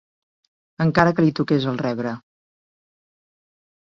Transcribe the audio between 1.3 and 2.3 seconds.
toqués el rebre